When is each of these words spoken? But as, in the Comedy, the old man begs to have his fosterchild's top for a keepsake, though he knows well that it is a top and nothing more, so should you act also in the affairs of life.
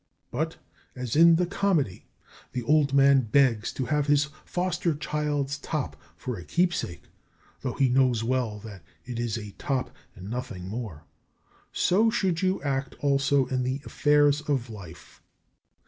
But 0.31 0.57
as, 0.95 1.15
in 1.15 1.35
the 1.35 1.45
Comedy, 1.45 2.07
the 2.53 2.63
old 2.63 2.91
man 2.91 3.21
begs 3.21 3.71
to 3.73 3.85
have 3.85 4.07
his 4.07 4.29
fosterchild's 4.45 5.59
top 5.59 5.95
for 6.17 6.37
a 6.39 6.43
keepsake, 6.43 7.03
though 7.61 7.73
he 7.75 7.87
knows 7.87 8.23
well 8.23 8.57
that 8.61 8.81
it 9.05 9.19
is 9.19 9.37
a 9.37 9.51
top 9.59 9.91
and 10.15 10.27
nothing 10.27 10.67
more, 10.67 11.03
so 11.71 12.09
should 12.09 12.41
you 12.41 12.59
act 12.63 12.95
also 13.01 13.45
in 13.45 13.61
the 13.61 13.79
affairs 13.85 14.41
of 14.41 14.71
life. 14.71 15.21